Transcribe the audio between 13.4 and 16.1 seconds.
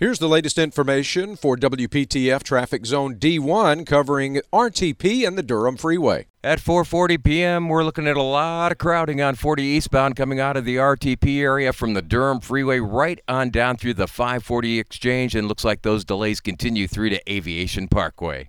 down through the 540 exchange and looks like those